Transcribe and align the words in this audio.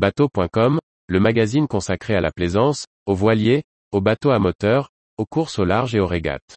Bateau.com, 0.00 0.80
le 1.08 1.20
magazine 1.20 1.68
consacré 1.68 2.14
à 2.14 2.22
la 2.22 2.30
plaisance, 2.32 2.86
aux 3.04 3.14
voiliers, 3.14 3.64
aux 3.92 4.00
bateaux 4.00 4.30
à 4.30 4.38
moteur, 4.38 4.88
aux 5.18 5.26
courses 5.26 5.58
au 5.58 5.66
large 5.66 5.94
et 5.94 6.00
aux 6.00 6.06
régates. 6.06 6.56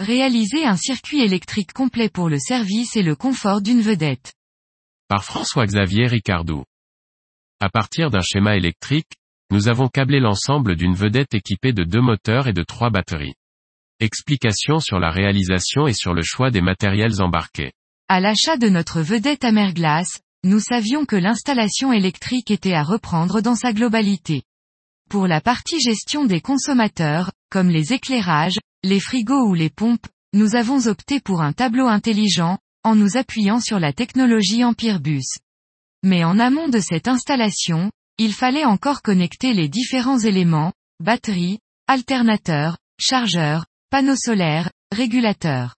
Réaliser 0.00 0.64
un 0.64 0.76
circuit 0.76 1.20
électrique 1.20 1.74
complet 1.74 2.08
pour 2.08 2.30
le 2.30 2.38
service 2.38 2.96
et 2.96 3.02
le 3.02 3.14
confort 3.14 3.60
d'une 3.60 3.82
vedette. 3.82 4.32
Par 5.06 5.22
François-Xavier 5.22 6.06
Ricardou. 6.06 6.64
À 7.60 7.68
partir 7.68 8.10
d'un 8.10 8.22
schéma 8.22 8.56
électrique, 8.56 9.17
nous 9.50 9.68
avons 9.68 9.88
câblé 9.88 10.20
l'ensemble 10.20 10.76
d'une 10.76 10.94
vedette 10.94 11.34
équipée 11.34 11.72
de 11.72 11.84
deux 11.84 12.00
moteurs 12.00 12.48
et 12.48 12.52
de 12.52 12.62
trois 12.62 12.90
batteries. 12.90 13.34
Explication 14.00 14.78
sur 14.78 14.98
la 14.98 15.10
réalisation 15.10 15.86
et 15.86 15.94
sur 15.94 16.14
le 16.14 16.22
choix 16.22 16.50
des 16.50 16.60
matériels 16.60 17.22
embarqués. 17.22 17.72
À 18.08 18.20
l'achat 18.20 18.56
de 18.56 18.68
notre 18.68 19.00
vedette 19.00 19.44
Amerglace, 19.44 20.20
nous 20.44 20.60
savions 20.60 21.04
que 21.04 21.16
l'installation 21.16 21.92
électrique 21.92 22.50
était 22.50 22.74
à 22.74 22.82
reprendre 22.82 23.40
dans 23.40 23.56
sa 23.56 23.72
globalité. 23.72 24.42
Pour 25.10 25.26
la 25.26 25.40
partie 25.40 25.80
gestion 25.80 26.26
des 26.26 26.40
consommateurs, 26.40 27.32
comme 27.50 27.70
les 27.70 27.92
éclairages, 27.92 28.58
les 28.84 29.00
frigos 29.00 29.48
ou 29.48 29.54
les 29.54 29.70
pompes, 29.70 30.06
nous 30.34 30.54
avons 30.54 30.86
opté 30.86 31.20
pour 31.20 31.40
un 31.40 31.52
tableau 31.52 31.86
intelligent, 31.86 32.58
en 32.84 32.94
nous 32.94 33.16
appuyant 33.16 33.60
sur 33.60 33.80
la 33.80 33.92
technologie 33.92 34.62
Empirebus. 34.62 35.38
Mais 36.04 36.22
en 36.22 36.38
amont 36.38 36.68
de 36.68 36.78
cette 36.78 37.08
installation, 37.08 37.90
il 38.18 38.32
fallait 38.34 38.64
encore 38.64 39.02
connecter 39.02 39.54
les 39.54 39.68
différents 39.68 40.18
éléments, 40.18 40.72
batterie, 41.00 41.60
alternateur, 41.86 42.76
chargeur, 43.00 43.64
panneaux 43.90 44.16
solaires, 44.16 44.70
régulateurs. 44.92 45.76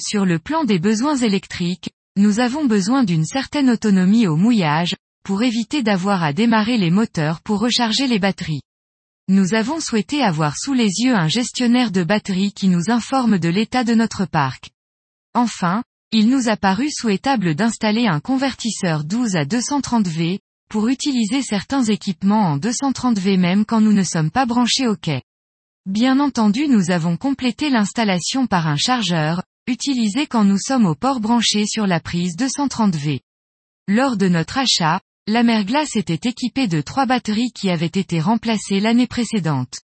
Sur 0.00 0.24
le 0.24 0.38
plan 0.38 0.64
des 0.64 0.78
besoins 0.78 1.16
électriques, 1.16 1.90
nous 2.16 2.40
avons 2.40 2.64
besoin 2.64 3.04
d'une 3.04 3.26
certaine 3.26 3.68
autonomie 3.68 4.26
au 4.26 4.36
mouillage, 4.36 4.96
pour 5.22 5.42
éviter 5.42 5.82
d'avoir 5.82 6.22
à 6.22 6.32
démarrer 6.32 6.78
les 6.78 6.90
moteurs 6.90 7.42
pour 7.42 7.60
recharger 7.60 8.06
les 8.06 8.18
batteries. 8.18 8.62
Nous 9.28 9.54
avons 9.54 9.80
souhaité 9.80 10.22
avoir 10.22 10.56
sous 10.56 10.72
les 10.72 11.00
yeux 11.00 11.14
un 11.14 11.28
gestionnaire 11.28 11.90
de 11.90 12.04
batterie 12.04 12.52
qui 12.52 12.68
nous 12.68 12.90
informe 12.90 13.38
de 13.38 13.48
l'état 13.48 13.84
de 13.84 13.94
notre 13.94 14.24
parc. 14.24 14.70
Enfin, 15.34 15.82
il 16.12 16.30
nous 16.30 16.48
a 16.48 16.56
paru 16.56 16.88
souhaitable 16.90 17.56
d'installer 17.56 18.06
un 18.06 18.20
convertisseur 18.20 19.02
12 19.02 19.34
à 19.34 19.44
230 19.44 20.06
V, 20.06 20.38
pour 20.68 20.88
utiliser 20.88 21.42
certains 21.42 21.84
équipements 21.84 22.52
en 22.52 22.56
230 22.56 23.18
V 23.18 23.36
même 23.36 23.64
quand 23.64 23.80
nous 23.80 23.92
ne 23.92 24.02
sommes 24.02 24.30
pas 24.30 24.46
branchés 24.46 24.86
au 24.86 24.96
quai. 24.96 25.22
Bien 25.86 26.18
entendu 26.20 26.68
nous 26.68 26.90
avons 26.90 27.16
complété 27.16 27.70
l'installation 27.70 28.46
par 28.46 28.66
un 28.66 28.76
chargeur, 28.76 29.42
utilisé 29.66 30.26
quand 30.26 30.44
nous 30.44 30.58
sommes 30.58 30.86
au 30.86 30.94
port 30.94 31.20
branché 31.20 31.64
sur 31.66 31.86
la 31.86 32.00
prise 32.00 32.36
230 32.36 32.96
V. 32.96 33.20
Lors 33.88 34.16
de 34.16 34.28
notre 34.28 34.58
achat, 34.58 35.00
la 35.28 35.42
glace 35.64 35.96
était 35.96 36.28
équipée 36.28 36.68
de 36.68 36.80
trois 36.80 37.06
batteries 37.06 37.52
qui 37.52 37.70
avaient 37.70 37.86
été 37.86 38.20
remplacées 38.20 38.80
l'année 38.80 39.06
précédente. 39.06 39.80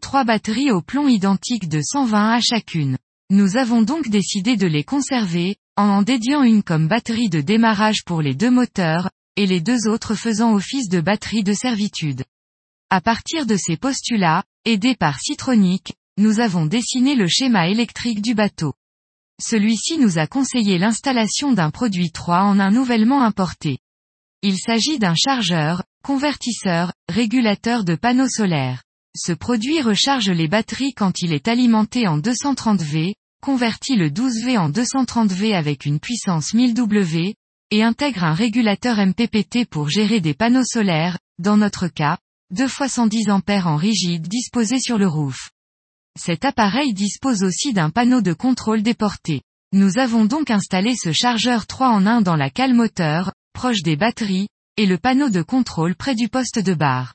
Trois 0.00 0.24
batteries 0.24 0.70
au 0.70 0.80
plomb 0.80 1.08
identiques 1.08 1.68
de 1.68 1.80
120 1.82 2.32
à 2.32 2.40
chacune. 2.40 2.96
Nous 3.30 3.56
avons 3.56 3.82
donc 3.82 4.08
décidé 4.08 4.56
de 4.56 4.66
les 4.66 4.84
conserver, 4.84 5.56
en 5.76 5.88
en 5.88 6.02
dédiant 6.02 6.42
une 6.42 6.62
comme 6.62 6.88
batterie 6.88 7.28
de 7.28 7.40
démarrage 7.40 8.04
pour 8.04 8.22
les 8.22 8.34
deux 8.34 8.50
moteurs, 8.50 9.10
et 9.40 9.46
les 9.46 9.62
deux 9.62 9.88
autres 9.88 10.14
faisant 10.14 10.52
office 10.52 10.90
de 10.90 11.00
batterie 11.00 11.42
de 11.42 11.54
servitude. 11.54 12.24
À 12.90 13.00
partir 13.00 13.46
de 13.46 13.56
ces 13.56 13.78
postulats, 13.78 14.44
aidés 14.66 14.94
par 14.94 15.18
Citronic, 15.18 15.94
nous 16.18 16.40
avons 16.40 16.66
dessiné 16.66 17.14
le 17.14 17.26
schéma 17.26 17.68
électrique 17.68 18.20
du 18.20 18.34
bateau. 18.34 18.74
Celui-ci 19.40 19.96
nous 19.96 20.18
a 20.18 20.26
conseillé 20.26 20.76
l'installation 20.76 21.52
d'un 21.52 21.70
produit 21.70 22.10
3 22.10 22.40
en 22.40 22.60
un 22.60 22.70
nouvellement 22.70 23.22
importé. 23.22 23.78
Il 24.42 24.58
s'agit 24.58 24.98
d'un 24.98 25.14
chargeur, 25.14 25.84
convertisseur, 26.04 26.92
régulateur 27.08 27.82
de 27.84 27.94
panneaux 27.94 28.28
solaires. 28.28 28.82
Ce 29.16 29.32
produit 29.32 29.80
recharge 29.80 30.28
les 30.28 30.48
batteries 30.48 30.92
quand 30.92 31.22
il 31.22 31.32
est 31.32 31.48
alimenté 31.48 32.06
en 32.06 32.18
230 32.18 32.82
V, 32.82 33.14
convertit 33.40 33.96
le 33.96 34.10
12 34.10 34.44
V 34.44 34.58
en 34.58 34.68
230 34.68 35.32
V 35.32 35.54
avec 35.54 35.86
une 35.86 35.98
puissance 35.98 36.52
1000 36.52 36.74
W, 36.74 37.36
et 37.70 37.82
intègre 37.82 38.24
un 38.24 38.34
régulateur 38.34 38.98
MPPT 38.98 39.64
pour 39.68 39.88
gérer 39.88 40.20
des 40.20 40.34
panneaux 40.34 40.64
solaires, 40.64 41.18
dans 41.38 41.56
notre 41.56 41.88
cas, 41.88 42.18
2 42.52 42.66
fois 42.66 42.88
110 42.88 43.28
A 43.28 43.40
en 43.66 43.76
rigide 43.76 44.26
disposé 44.26 44.80
sur 44.80 44.98
le 44.98 45.06
roof. 45.06 45.50
Cet 46.18 46.44
appareil 46.44 46.92
dispose 46.92 47.44
aussi 47.44 47.72
d'un 47.72 47.90
panneau 47.90 48.20
de 48.20 48.32
contrôle 48.32 48.82
déporté. 48.82 49.42
Nous 49.72 49.98
avons 49.98 50.24
donc 50.24 50.50
installé 50.50 50.96
ce 50.96 51.12
chargeur 51.12 51.68
3 51.68 51.88
en 51.88 52.06
1 52.06 52.22
dans 52.22 52.34
la 52.34 52.50
cale 52.50 52.74
moteur, 52.74 53.32
proche 53.52 53.82
des 53.82 53.94
batteries, 53.94 54.48
et 54.76 54.86
le 54.86 54.98
panneau 54.98 55.30
de 55.30 55.42
contrôle 55.42 55.94
près 55.94 56.16
du 56.16 56.28
poste 56.28 56.58
de 56.58 56.74
barre. 56.74 57.14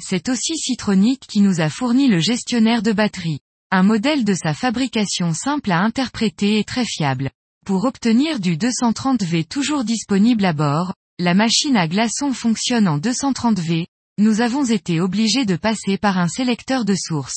C'est 0.00 0.28
aussi 0.28 0.56
Citronic 0.56 1.26
qui 1.26 1.40
nous 1.40 1.60
a 1.60 1.68
fourni 1.68 2.06
le 2.06 2.20
gestionnaire 2.20 2.82
de 2.82 2.92
batterie. 2.92 3.40
Un 3.72 3.82
modèle 3.82 4.24
de 4.24 4.34
sa 4.34 4.54
fabrication 4.54 5.34
simple 5.34 5.72
à 5.72 5.80
interpréter 5.80 6.58
et 6.58 6.64
très 6.64 6.84
fiable. 6.84 7.30
Pour 7.70 7.84
obtenir 7.84 8.40
du 8.40 8.56
230V 8.56 9.46
toujours 9.46 9.84
disponible 9.84 10.44
à 10.44 10.52
bord, 10.52 10.92
la 11.20 11.34
machine 11.34 11.76
à 11.76 11.86
glaçons 11.86 12.32
fonctionne 12.32 12.88
en 12.88 12.98
230V, 12.98 13.86
nous 14.18 14.40
avons 14.40 14.64
été 14.64 15.00
obligés 15.00 15.44
de 15.44 15.54
passer 15.54 15.96
par 15.96 16.18
un 16.18 16.26
sélecteur 16.26 16.84
de 16.84 16.96
source. 16.96 17.36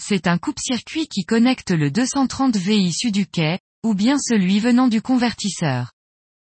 C'est 0.00 0.26
un 0.28 0.38
coupe-circuit 0.38 1.08
qui 1.08 1.26
connecte 1.26 1.72
le 1.72 1.90
230V 1.90 2.72
issu 2.72 3.10
du 3.10 3.26
quai, 3.26 3.58
ou 3.84 3.92
bien 3.92 4.16
celui 4.18 4.60
venant 4.60 4.88
du 4.88 5.02
convertisseur. 5.02 5.92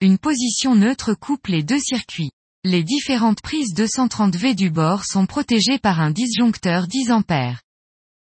Une 0.00 0.16
position 0.16 0.74
neutre 0.74 1.12
coupe 1.12 1.48
les 1.48 1.62
deux 1.62 1.80
circuits. 1.80 2.30
Les 2.64 2.82
différentes 2.82 3.42
prises 3.42 3.74
230V 3.74 4.54
du 4.54 4.70
bord 4.70 5.04
sont 5.04 5.26
protégées 5.26 5.78
par 5.78 6.00
un 6.00 6.10
disjoncteur 6.10 6.86
10 6.86 7.10
A. 7.10 7.52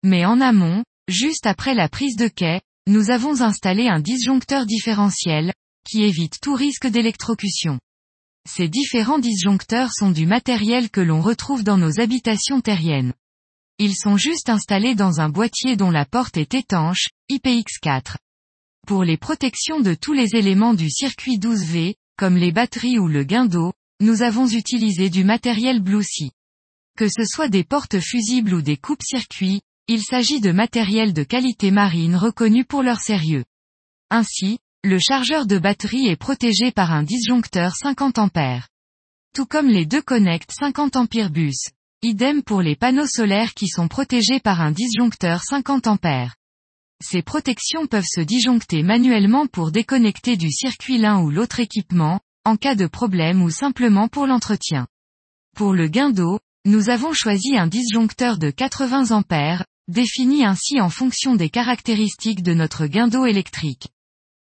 Mais 0.03 0.23
en 0.23 0.39
amont, 0.39 0.85
juste 1.09 1.47
après 1.47 1.73
la 1.73 1.89
prise 1.89 2.15
de 2.15 2.29
quai, 2.29 2.61
nous 2.89 3.11
avons 3.11 3.41
installé 3.41 3.87
un 3.87 3.99
disjoncteur 3.99 4.65
différentiel, 4.65 5.53
qui 5.87 6.01
évite 6.01 6.39
tout 6.41 6.55
risque 6.55 6.87
d'électrocution. 6.87 7.79
Ces 8.49 8.67
différents 8.67 9.19
disjoncteurs 9.19 9.91
sont 9.93 10.09
du 10.09 10.25
matériel 10.25 10.89
que 10.89 10.99
l'on 10.99 11.21
retrouve 11.21 11.63
dans 11.63 11.77
nos 11.77 11.99
habitations 11.99 12.61
terriennes. 12.61 13.13
Ils 13.77 13.95
sont 13.95 14.17
juste 14.17 14.49
installés 14.49 14.95
dans 14.95 15.21
un 15.21 15.29
boîtier 15.29 15.75
dont 15.75 15.91
la 15.91 16.03
porte 16.03 16.35
est 16.37 16.55
étanche, 16.55 17.09
IPX4. 17.29 18.15
Pour 18.87 19.03
les 19.03 19.17
protections 19.17 19.81
de 19.81 19.93
tous 19.93 20.13
les 20.13 20.35
éléments 20.35 20.73
du 20.73 20.89
circuit 20.89 21.37
12V, 21.37 21.93
comme 22.17 22.37
les 22.37 22.51
batteries 22.51 22.97
ou 22.97 23.07
le 23.07 23.23
guindeau, 23.23 23.71
nous 24.01 24.23
avons 24.23 24.47
utilisé 24.47 25.11
du 25.11 25.23
matériel 25.23 25.79
Bluesy. 25.79 26.31
Que 26.97 27.07
ce 27.07 27.23
soit 27.23 27.49
des 27.49 27.63
portes 27.63 27.99
fusibles 27.99 28.55
ou 28.55 28.63
des 28.63 28.77
coupes-circuits, 28.77 29.61
il 29.91 30.03
s'agit 30.03 30.39
de 30.39 30.51
matériel 30.51 31.13
de 31.13 31.23
qualité 31.23 31.71
marine 31.71 32.15
reconnu 32.15 32.63
pour 32.63 32.83
leur 32.83 32.99
sérieux. 32.99 33.43
Ainsi, 34.11 34.59
le 34.83 34.99
chargeur 34.99 35.47
de 35.47 35.57
batterie 35.57 36.05
est 36.05 36.15
protégé 36.15 36.71
par 36.71 36.91
un 36.91 37.01
disjoncteur 37.01 37.75
50 37.75 38.19
A. 38.35 38.59
Tout 39.33 39.47
comme 39.47 39.67
les 39.67 39.87
deux 39.87 40.03
connects 40.03 40.51
50 40.51 40.95
A 40.95 41.29
bus. 41.29 41.69
Idem 42.03 42.43
pour 42.43 42.61
les 42.61 42.75
panneaux 42.75 43.07
solaires 43.07 43.55
qui 43.55 43.67
sont 43.67 43.87
protégés 43.87 44.39
par 44.39 44.61
un 44.61 44.71
disjoncteur 44.71 45.41
50 45.41 45.87
A. 46.05 46.27
Ces 47.03 47.23
protections 47.23 47.87
peuvent 47.87 48.05
se 48.07 48.21
disjoncter 48.21 48.83
manuellement 48.83 49.47
pour 49.47 49.71
déconnecter 49.71 50.37
du 50.37 50.51
circuit 50.51 50.99
l'un 50.99 51.19
ou 51.19 51.31
l'autre 51.31 51.61
équipement, 51.61 52.19
en 52.45 52.57
cas 52.57 52.75
de 52.75 52.85
problème 52.85 53.41
ou 53.41 53.49
simplement 53.49 54.07
pour 54.07 54.27
l'entretien. 54.27 54.85
Pour 55.55 55.73
le 55.73 55.87
gain 55.87 56.11
d'eau, 56.11 56.39
nous 56.65 56.91
avons 56.91 57.13
choisi 57.13 57.57
un 57.57 57.65
disjoncteur 57.65 58.37
de 58.37 58.51
80 58.51 59.23
A, 59.31 59.65
défini 59.89 60.45
ainsi 60.45 60.79
en 60.79 60.89
fonction 60.89 61.35
des 61.35 61.49
caractéristiques 61.49 62.43
de 62.43 62.53
notre 62.53 62.85
guindeau 62.85 63.25
électrique. 63.25 63.89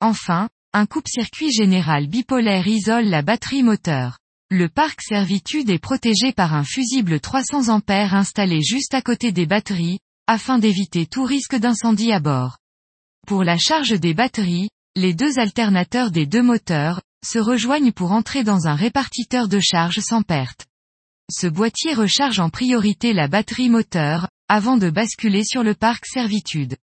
Enfin, 0.02 0.50
un 0.74 0.86
coupe-circuit 0.86 1.52
général 1.52 2.08
bipolaire 2.08 2.68
isole 2.68 3.06
la 3.06 3.22
batterie 3.22 3.64
moteur. 3.64 4.18
Le 4.50 4.68
parc 4.68 5.02
servitude 5.02 5.70
est 5.70 5.80
protégé 5.80 6.32
par 6.34 6.54
un 6.54 6.64
fusible 6.64 7.20
300 7.20 7.82
A 7.88 8.18
installé 8.18 8.62
juste 8.62 8.94
à 8.94 9.02
côté 9.02 9.32
des 9.32 9.46
batteries, 9.46 10.00
afin 10.26 10.58
d'éviter 10.58 11.06
tout 11.06 11.24
risque 11.24 11.56
d'incendie 11.56 12.12
à 12.12 12.20
bord. 12.20 12.58
Pour 13.28 13.44
la 13.44 13.58
charge 13.58 14.00
des 14.00 14.14
batteries, 14.14 14.70
les 14.96 15.14
deux 15.14 15.38
alternateurs 15.38 16.12
des 16.12 16.26
deux 16.26 16.42
moteurs, 16.42 17.02
se 17.26 17.40
rejoignent 17.40 17.92
pour 17.92 18.12
entrer 18.12 18.44
dans 18.44 18.68
un 18.68 18.76
répartiteur 18.76 19.48
de 19.48 19.60
charge 19.60 20.00
sans 20.00 20.24
perte. 20.24 20.66
Ce 21.30 21.46
boîtier 21.46 21.94
recharge 21.94 22.40
en 22.40 22.50
priorité 22.50 23.14
la 23.14 23.28
batterie 23.28 23.70
moteur, 23.70 24.30
avant 24.48 24.78
de 24.78 24.90
basculer 24.90 25.44
sur 25.44 25.64
le 25.64 25.76
parc 25.76 26.06
servitude. 26.06 26.78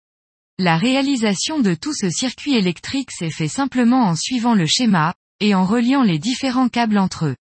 La 0.59 0.77
réalisation 0.77 1.59
de 1.59 1.73
tout 1.73 1.93
ce 1.93 2.09
circuit 2.09 2.55
électrique 2.55 3.11
s'est 3.11 3.31
fait 3.31 3.47
simplement 3.47 4.03
en 4.03 4.15
suivant 4.15 4.53
le 4.53 4.65
schéma, 4.65 5.15
et 5.39 5.55
en 5.55 5.65
reliant 5.65 6.03
les 6.03 6.19
différents 6.19 6.69
câbles 6.69 6.97
entre 6.97 7.27
eux. 7.27 7.35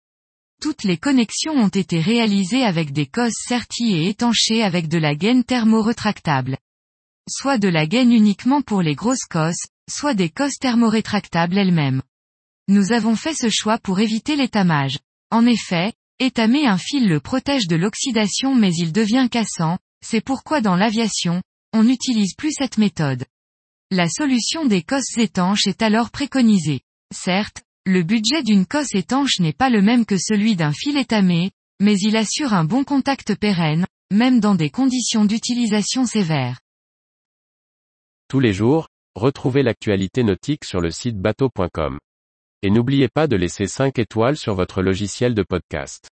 Toutes 0.60 0.84
les 0.84 0.98
connexions 0.98 1.54
ont 1.54 1.68
été 1.68 2.00
réalisées 2.00 2.64
avec 2.64 2.92
des 2.92 3.06
cosses 3.06 3.42
serties 3.48 3.94
et 3.94 4.08
étanchées 4.10 4.62
avec 4.62 4.88
de 4.88 4.98
la 4.98 5.14
gaine 5.14 5.42
thermo-retractable. 5.42 6.58
Soit 7.28 7.58
de 7.58 7.68
la 7.68 7.86
gaine 7.86 8.12
uniquement 8.12 8.60
pour 8.60 8.82
les 8.82 8.94
grosses 8.94 9.24
cosses, 9.24 9.66
soit 9.90 10.14
des 10.14 10.28
cosses 10.28 10.58
thermorétractables 10.58 11.56
elles-mêmes. 11.56 12.02
Nous 12.68 12.92
avons 12.92 13.16
fait 13.16 13.34
ce 13.34 13.48
choix 13.50 13.78
pour 13.78 14.00
éviter 14.00 14.36
l'étamage. 14.36 14.98
En 15.30 15.46
effet, 15.46 15.92
étamer 16.18 16.66
un 16.66 16.78
fil 16.78 17.08
le 17.08 17.20
protège 17.20 17.66
de 17.66 17.76
l'oxydation 17.76 18.54
mais 18.54 18.72
il 18.74 18.92
devient 18.92 19.28
cassant, 19.30 19.78
c'est 20.04 20.20
pourquoi 20.20 20.60
dans 20.60 20.76
l'aviation, 20.76 21.42
on 21.72 21.84
n'utilise 21.84 22.34
plus 22.34 22.52
cette 22.52 22.78
méthode. 22.78 23.24
La 23.90 24.08
solution 24.08 24.66
des 24.66 24.82
cosses 24.82 25.18
étanches 25.18 25.66
est 25.66 25.82
alors 25.82 26.10
préconisée. 26.10 26.80
Certes, 27.12 27.62
le 27.86 28.02
budget 28.02 28.42
d'une 28.42 28.66
cosse 28.66 28.94
étanche 28.94 29.40
n'est 29.40 29.52
pas 29.52 29.70
le 29.70 29.82
même 29.82 30.06
que 30.06 30.16
celui 30.16 30.54
d'un 30.54 30.72
fil 30.72 30.96
étamé, 30.96 31.50
mais 31.80 31.98
il 31.98 32.16
assure 32.16 32.52
un 32.52 32.64
bon 32.64 32.84
contact 32.84 33.34
pérenne, 33.34 33.86
même 34.12 34.38
dans 34.38 34.54
des 34.54 34.70
conditions 34.70 35.24
d'utilisation 35.24 36.06
sévères. 36.06 36.60
Tous 38.28 38.38
les 38.38 38.52
jours, 38.52 38.88
retrouvez 39.16 39.62
l'actualité 39.62 40.22
nautique 40.22 40.64
sur 40.64 40.80
le 40.80 40.90
site 40.90 41.18
bateau.com. 41.18 41.98
Et 42.62 42.70
n'oubliez 42.70 43.08
pas 43.08 43.26
de 43.26 43.36
laisser 43.36 43.66
5 43.66 43.98
étoiles 43.98 44.36
sur 44.36 44.54
votre 44.54 44.82
logiciel 44.82 45.34
de 45.34 45.42
podcast. 45.42 46.08